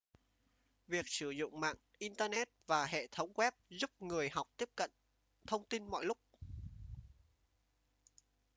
việc 0.87 1.05
sử 1.07 1.29
dụng 1.31 1.59
mạng 1.59 1.75
internet 1.97 2.49
và 2.67 2.85
hệ 2.85 3.07
thống 3.07 3.31
web 3.35 3.51
giúp 3.69 3.89
người 3.99 4.29
học 4.29 4.47
tiếp 4.57 4.69
cận 4.75 4.91
thông 5.47 5.65
tin 5.69 5.87
mọi 5.87 6.05
lúc 6.05 6.17